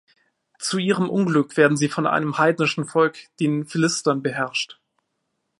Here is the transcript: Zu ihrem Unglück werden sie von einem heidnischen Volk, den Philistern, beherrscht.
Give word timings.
Zu 0.57 0.79
ihrem 0.79 1.11
Unglück 1.11 1.57
werden 1.57 1.77
sie 1.77 1.87
von 1.87 2.07
einem 2.07 2.39
heidnischen 2.39 2.85
Volk, 2.85 3.27
den 3.39 3.67
Philistern, 3.67 4.23
beherrscht. 4.23 4.79